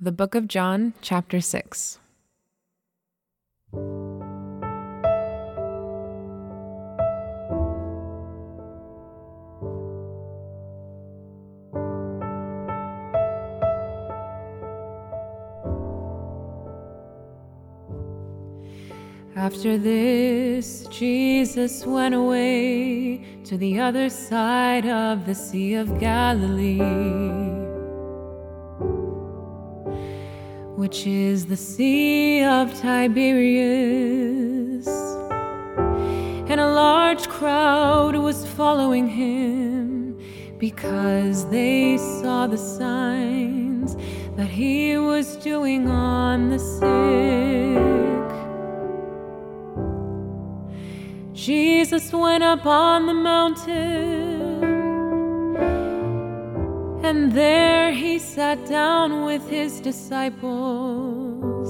[0.00, 1.98] The Book of John, Chapter 6.
[19.34, 27.57] After this, Jesus went away to the other side of the Sea of Galilee,
[30.88, 33.28] which is the Sea of Tiberias.
[36.48, 40.18] And a large crowd was following him
[40.56, 43.96] because they saw the signs
[44.36, 46.88] that he was doing on the sick.
[51.34, 54.67] Jesus went up on the mountain,
[57.02, 61.68] and there he sat down with his disciples.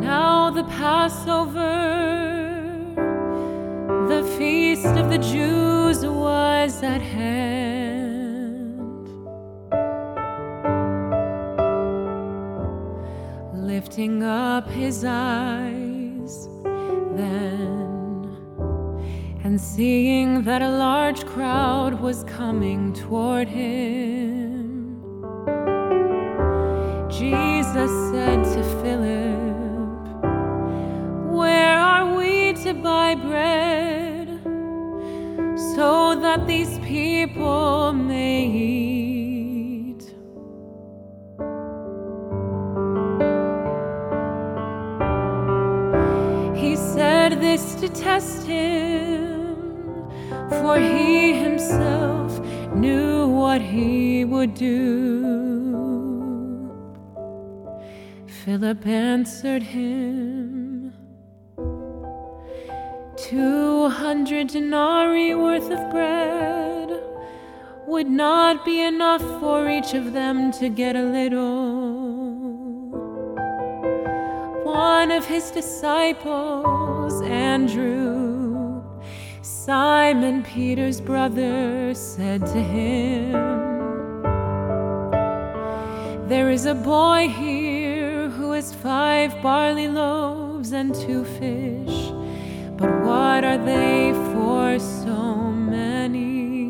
[0.00, 1.74] Now the Passover,
[4.08, 7.46] the feast of the Jews, was at hand.
[13.86, 15.95] lifting up his eyes
[19.46, 25.22] and seeing that a large crowd was coming toward him.
[27.08, 30.02] Jesus said to philip
[31.32, 34.26] where are we to buy bread
[35.74, 40.02] so that these people may eat?
[46.60, 48.95] He said this to test him,
[50.66, 52.40] for he himself
[52.74, 54.82] knew what he would do.
[58.26, 60.92] Philip answered him,
[63.16, 66.90] Two hundred denarii worth of bread
[67.86, 71.76] would not be enough for each of them to get a little
[74.64, 78.15] one of his disciples, Andrew,
[79.46, 83.30] Simon Peter's brother, said to him,
[86.28, 92.10] There is a boy here who has five barley loaves and two fish,
[92.76, 96.66] but what are they for so many?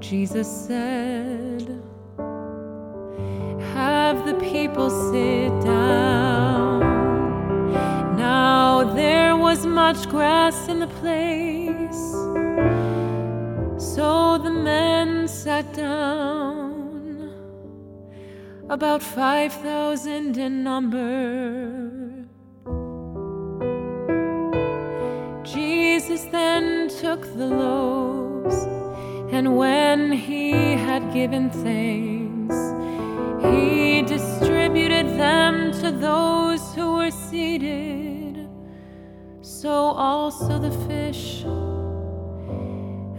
[0.00, 1.80] Jesus said,
[3.74, 6.59] have the people sit down.
[8.80, 12.02] There was much grass in the place,
[13.94, 17.32] so the men sat down,
[18.68, 22.26] about five thousand in number.
[25.44, 28.66] Jesus then took the loaves,
[29.32, 30.52] and when he
[30.86, 32.56] had given thanks,
[33.44, 38.09] he distributed them to those who were seated,
[39.60, 41.44] so also the fish,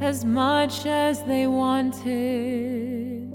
[0.01, 3.31] as much as they wanted.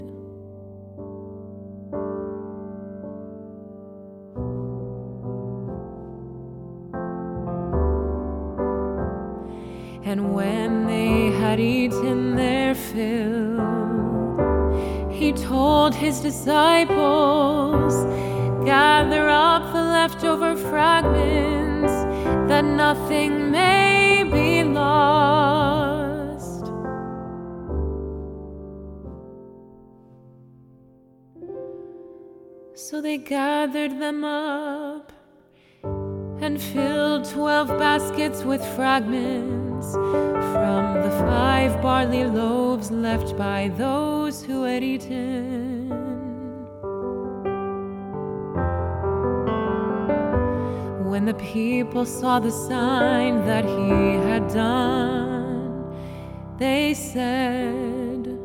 [10.03, 13.61] And when they had eaten their fill,
[15.09, 17.93] he told his disciples,
[18.65, 21.96] Gather up the leftover fragments,
[22.77, 26.65] nothing may be lost.
[32.75, 35.11] So they gathered them up
[35.83, 44.63] and filled twelve baskets with fragments from the five barley loaves left by those who
[44.63, 46.06] had eaten.
[51.17, 53.89] When the people saw the sign that he
[54.29, 55.91] had done,
[56.59, 58.37] they said,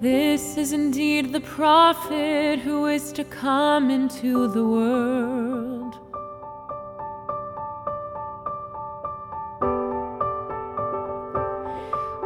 [0.00, 5.94] This is indeed the prophet who is to come into the world.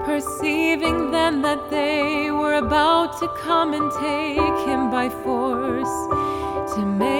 [0.05, 5.97] Perceiving then that they were about to come and take him by force
[6.75, 7.20] to make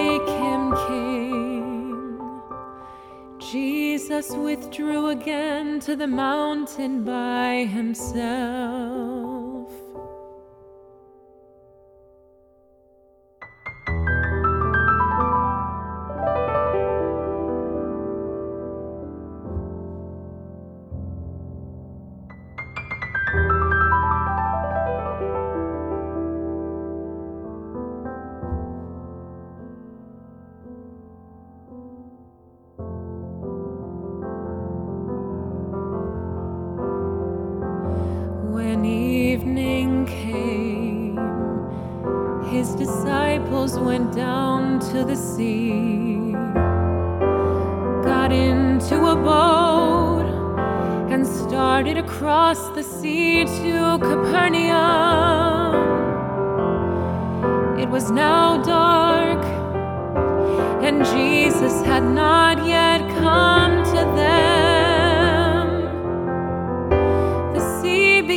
[4.11, 9.20] Jesus withdrew again to the mountain by himself.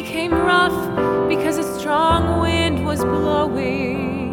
[0.04, 0.80] Became rough
[1.30, 4.28] because a strong wind was blowing.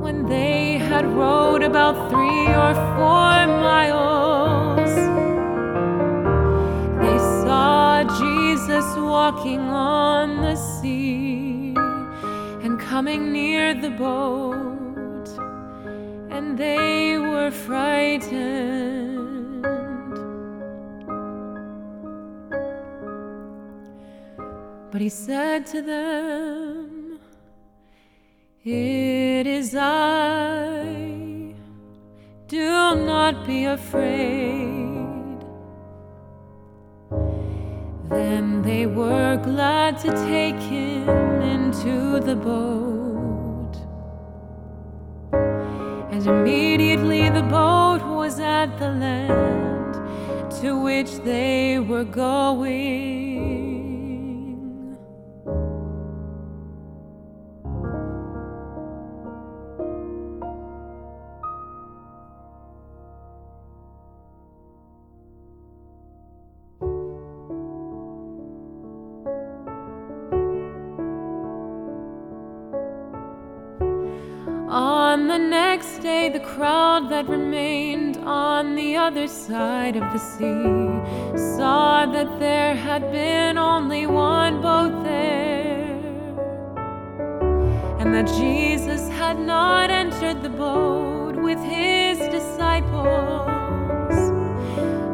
[0.00, 3.34] When they had rowed about three or four
[3.66, 4.94] miles,
[7.02, 11.74] they saw Jesus walking on the sea
[12.62, 15.28] and coming near the boat,
[16.30, 19.07] and they were frightened.
[24.98, 27.20] But he said to them,
[28.64, 31.54] It is I,
[32.48, 35.38] do not be afraid.
[38.10, 41.08] Then they were glad to take him
[41.42, 43.76] into the boat.
[46.10, 49.94] And immediately the boat was at the land
[50.60, 53.57] to which they were going.
[77.18, 84.06] That remained on the other side of the sea saw that there had been only
[84.06, 85.98] one boat there,
[87.98, 94.14] and that Jesus had not entered the boat with his disciples,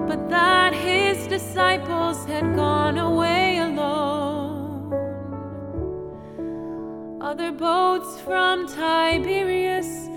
[0.06, 4.92] but that his disciples had gone away alone.
[7.22, 10.10] Other boats from Tiberias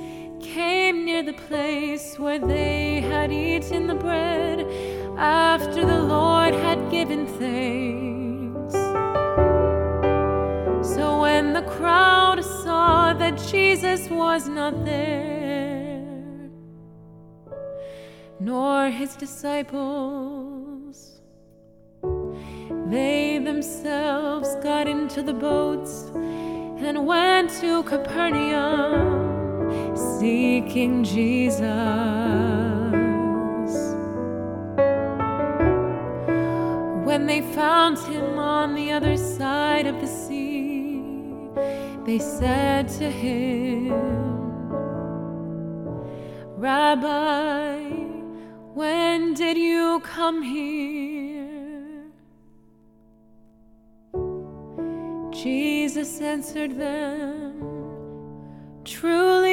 [0.57, 4.65] came near the place where they had eaten the bread
[5.15, 8.73] after the Lord had given thanks.
[10.93, 16.49] So when the crowd saw that Jesus was not there,
[18.39, 21.21] nor his disciples,
[22.87, 26.09] they themselves got into the boats
[26.85, 29.36] and went to Capernaum
[30.19, 31.61] seeking Jesus.
[37.05, 41.01] When they found him on the other side of the sea,
[42.05, 43.93] they said to him,
[46.57, 47.79] Rabbi,
[48.73, 50.87] when did you come here?
[55.31, 57.37] Jesus answered them,
[58.83, 59.46] Truly,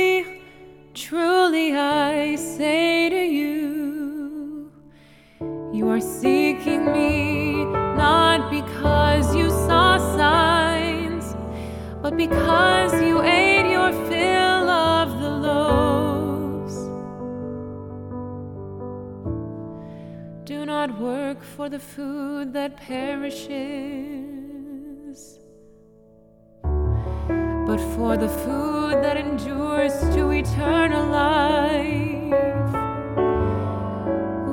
[1.09, 4.73] truly, I say to you,
[5.71, 7.63] you are seeking me
[8.03, 11.37] not because you saw signs,
[12.01, 16.75] but because you ate your fill of the loaves.
[20.47, 24.15] Do not work for the food that perishes
[27.67, 32.33] but for the food that endures to eternal life,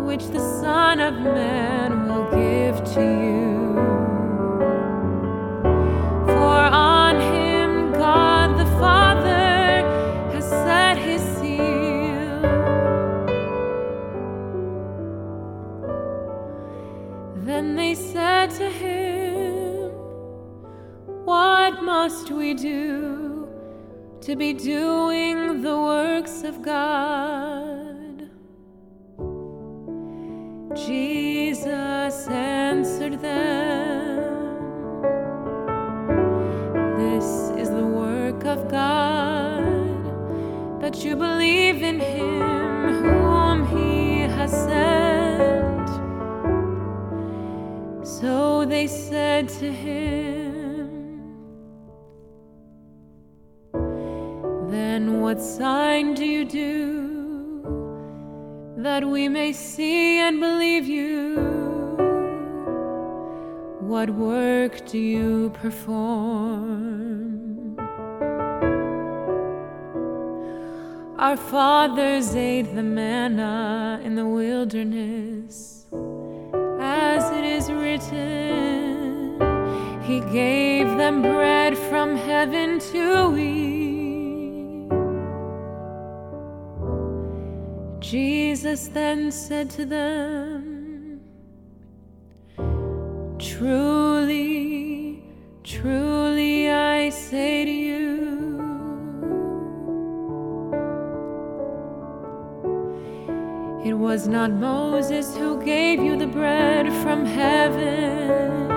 [0.06, 3.76] which the Son of Man will give to you.
[6.26, 6.60] For
[6.94, 9.84] on him God the Father
[10.34, 12.42] has set his seal.
[17.36, 19.92] Then they said to him,
[21.26, 23.31] what must we do
[24.22, 28.30] to be doing the works of God?
[30.76, 34.20] Jesus answered them,
[36.98, 45.90] This is the work of God, that you believe in him whom he has sent.
[48.06, 50.41] So they said to him,
[55.32, 56.76] what sign do you do?
[58.76, 61.38] that we may see and believe you.
[63.80, 67.08] What work do you perform?
[71.18, 75.86] Our fathers ate the manna in the wilderness,
[76.82, 79.40] as it is written,
[80.04, 83.91] He gave them bread from heaven to eat.
[88.12, 91.22] Jesus then said to them,
[93.40, 95.24] Truly,
[95.64, 98.60] truly I say to you,
[103.86, 108.68] it was not Moses who gave you the bread from heaven,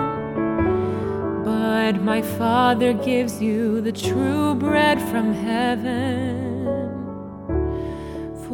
[1.44, 6.53] but my Father gives you the true bread from heaven.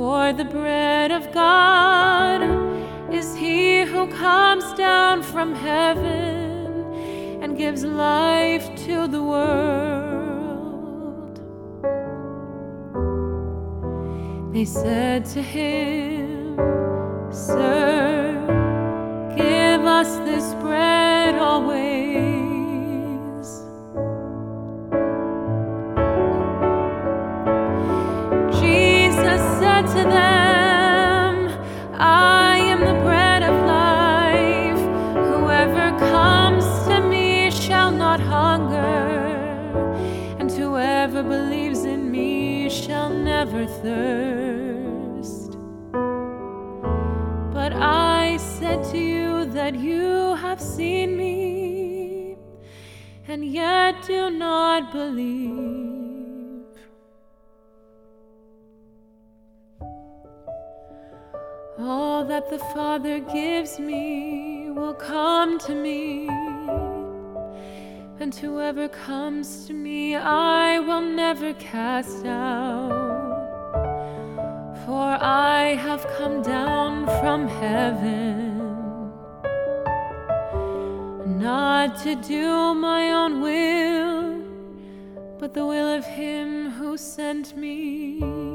[0.01, 2.41] For the bread of God
[3.13, 11.37] is he who comes down from heaven and gives life to the world.
[14.55, 16.57] They said to him,
[17.31, 18.41] Sir,
[19.37, 22.40] give us this bread always.
[38.11, 39.29] Not hunger,
[40.41, 45.51] and whoever believes in me shall never thirst.
[47.53, 52.37] But I said to you that you have seen me,
[53.29, 56.67] and yet do not believe.
[61.79, 66.29] All that the Father gives me will come to me,
[68.21, 72.91] and whoever comes to me I will never cast out.
[74.85, 78.59] For I have come down from heaven,
[81.41, 84.43] not to do my own will,
[85.39, 88.50] but the will of Him who sent me.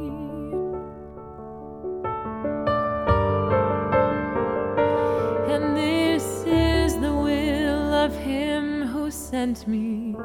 [9.45, 10.15] Sent me,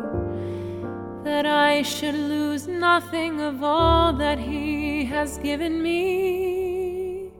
[1.25, 7.31] that I should lose nothing of all that He has given me,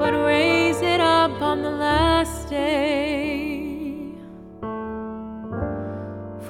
[0.00, 4.14] but raise it up on the last day.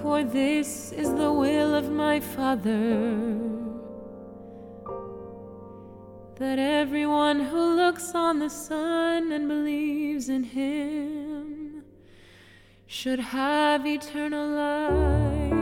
[0.00, 3.26] For this is the will of my Father.
[6.36, 11.17] That everyone who looks on the Son and believes in Him
[12.90, 15.52] should have eternal life,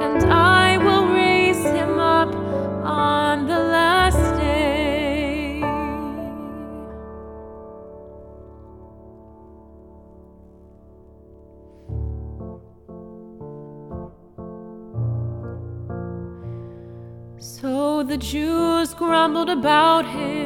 [0.00, 2.32] and I will raise him up
[2.84, 5.60] on the last day.
[17.38, 20.45] So the Jews grumbled about him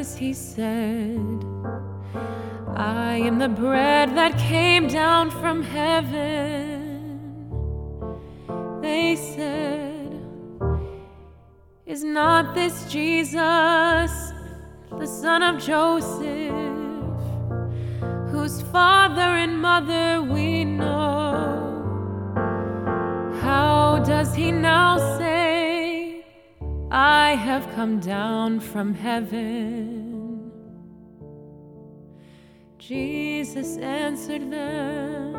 [0.00, 1.44] because he said,
[2.74, 7.18] I am the bread that came down from heaven.
[8.80, 10.18] They said,
[11.84, 14.10] Is not this Jesus,
[15.02, 16.54] the son of Joseph,
[18.30, 21.60] whose father and mother we know?
[23.42, 25.29] How does he now say,
[26.92, 30.50] I have come down from heaven?
[32.78, 35.34] Jesus answered them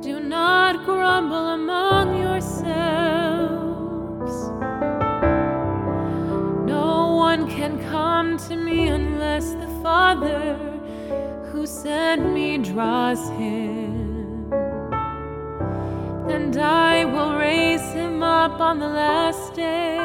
[0.00, 2.64] Do not grumble among yourselves.
[6.66, 10.56] No one can come to me unless the Father
[11.52, 13.83] who sent me draws him.
[16.26, 19.98] And I will raise him up on the last day.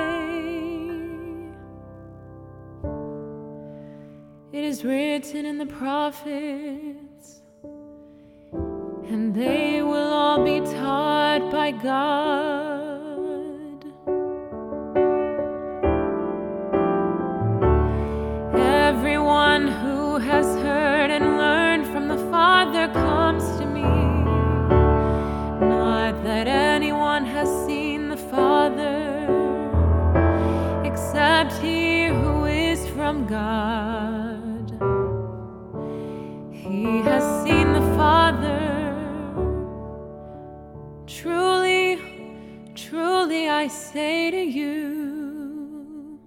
[4.51, 7.41] It is written in the prophets,
[8.51, 12.88] and they will all be taught by God.
[33.39, 34.67] God.
[36.63, 38.67] He has seen the Father.
[41.17, 41.86] Truly,
[42.75, 46.19] truly, I say to you.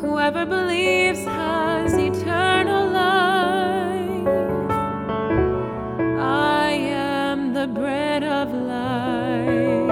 [0.00, 4.28] Whoever believes has eternal life.
[6.64, 6.70] I
[7.12, 8.46] am the bread of
[8.78, 9.88] life.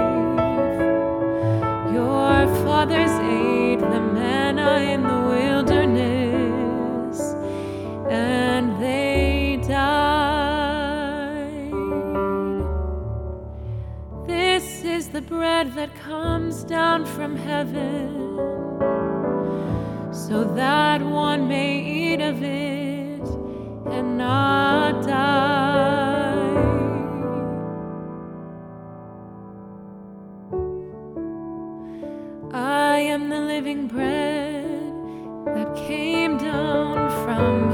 [1.98, 2.34] Your
[2.64, 3.14] fathers
[15.64, 18.30] bread that comes down from heaven
[20.12, 23.26] so that one may eat of it
[23.92, 25.60] and not die.
[32.52, 34.92] I am the living bread
[35.54, 37.73] that came down from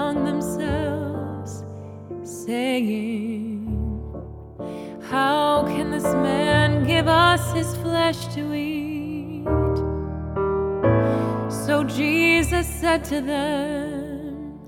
[0.00, 1.64] among themselves,
[2.24, 3.66] saying,
[5.10, 9.44] How can this man give us his flesh to eat?
[11.66, 14.58] So Jesus said to them,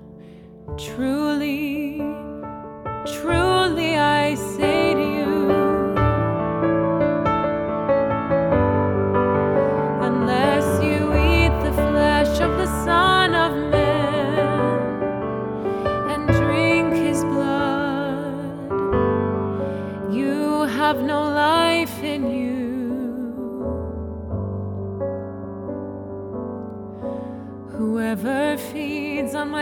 [0.76, 2.00] Truly,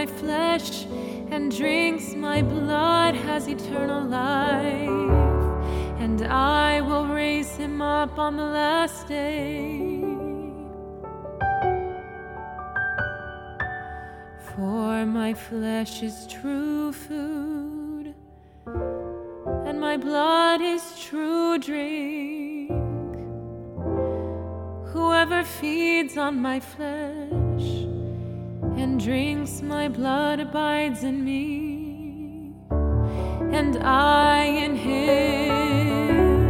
[0.00, 0.86] my flesh
[1.30, 8.46] and drinks my blood has eternal life, and I will raise him up on the
[8.60, 10.00] last day.
[14.54, 18.14] For my flesh is true food,
[19.66, 22.70] and my blood is true drink.
[24.94, 27.39] Whoever feeds on my flesh
[28.80, 32.54] and drinks my blood abides in me,
[33.52, 36.40] and I in him.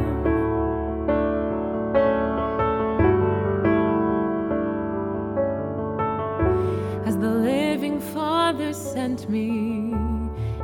[7.05, 9.93] As the living Father sent me,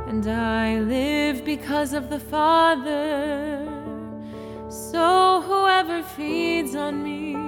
[0.07, 3.67] and I live because of the Father.
[4.69, 7.46] So whoever feeds on me,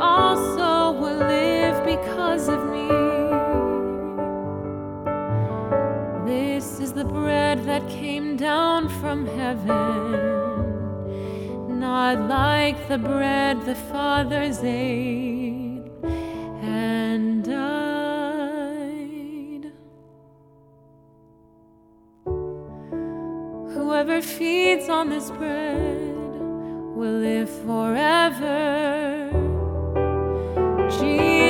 [0.00, 2.88] also will live because of me.
[6.26, 10.12] This is the bread that came down from heaven,
[11.78, 15.90] not like the bread the fathers ate
[16.62, 17.58] and died.
[23.74, 26.16] Whoever feeds on this bread
[26.94, 29.27] will live forever.
[30.90, 31.47] Jesus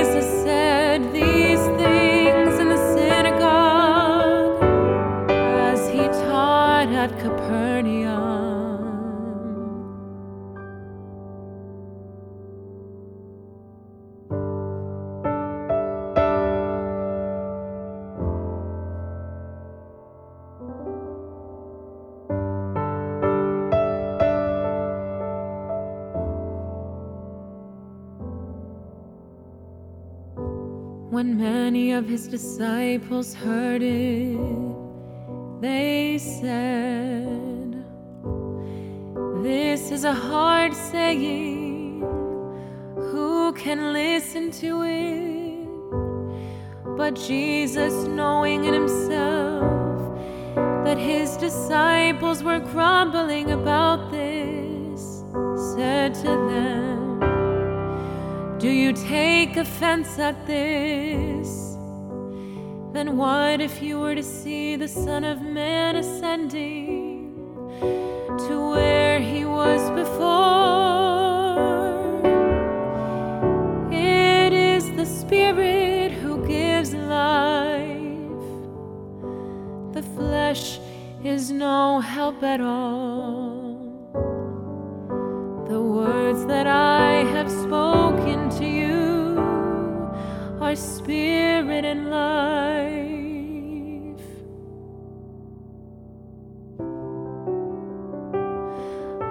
[31.70, 34.38] many of his disciples heard it,
[35.61, 37.85] they said,
[39.42, 42.00] This is a hard saying.
[43.11, 45.68] Who can listen to it?
[46.96, 50.00] But Jesus, knowing in himself
[50.87, 55.22] that his disciples were grumbling about this,
[55.74, 56.88] said to them,
[58.59, 61.77] do you take offense at this?
[62.92, 67.37] Then what if you were to see the Son of Man ascending
[67.81, 70.49] to where he was before?
[73.92, 77.88] It is the Spirit who gives life,
[79.92, 80.81] the flesh
[81.23, 83.79] is no help at all.
[85.68, 88.28] The words that I have spoken
[90.68, 93.09] are spirit and life.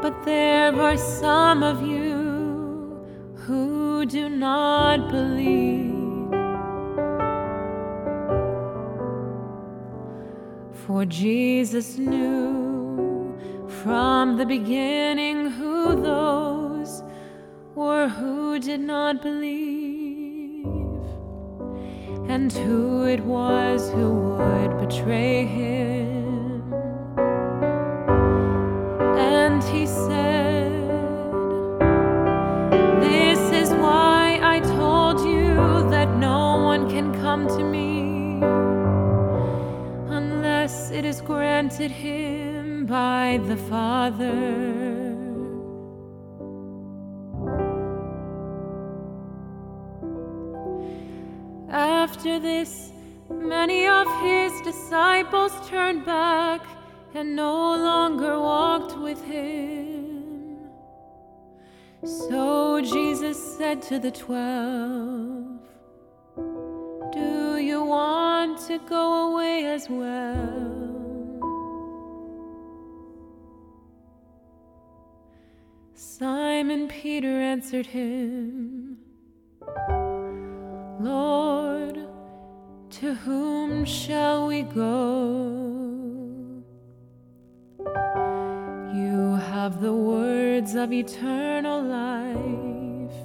[0.01, 5.93] But there are some of you who do not believe.
[10.87, 13.37] For Jesus knew
[13.83, 17.03] from the beginning who those
[17.75, 19.66] were who did not believe,
[22.37, 26.71] and who it was who would betray him.
[29.17, 30.71] And he said,
[33.01, 35.55] This is why I told you
[35.89, 38.43] that no one can come to me
[40.19, 45.06] unless it is granted him by the Father.
[52.37, 52.91] After this,
[53.31, 56.61] many of his disciples turned back
[57.15, 60.59] and no longer walked with him.
[62.03, 65.61] So Jesus said to the twelve,
[67.11, 70.77] Do you want to go away as well?
[75.95, 78.99] Simon Peter answered him,
[80.99, 81.76] Lord,
[83.01, 85.83] to whom shall we go?
[88.91, 93.17] You have the words of eternal life.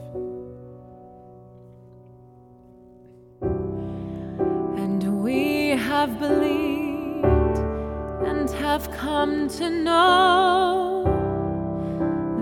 [4.82, 7.24] And we have believed
[8.28, 11.04] and have come to know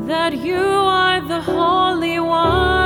[0.09, 2.80] that you are the Holy One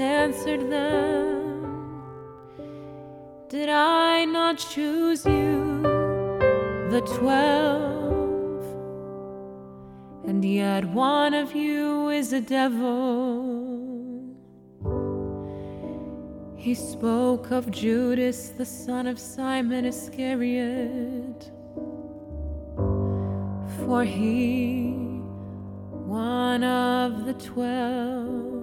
[0.00, 2.02] answered them,
[3.48, 5.82] Did I not choose you,
[6.90, 7.98] the twelve?
[10.26, 13.68] And yet one of you is a devil.
[16.56, 21.50] He spoke of Judas, the son of Simon Iscariot.
[23.86, 24.90] For he,
[26.04, 28.57] one of the twelve,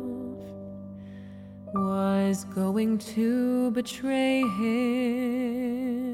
[1.76, 6.06] was going to betray him.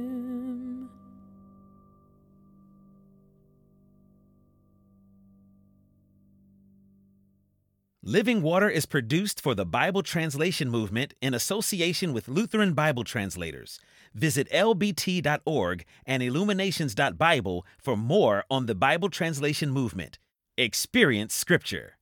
[8.04, 13.80] Living Water is produced for the Bible Translation Movement in association with Lutheran Bible Translators.
[14.14, 20.18] Visit lbt.org and illuminations.bible for more on the Bible Translation Movement.
[20.58, 21.98] Experience Scripture.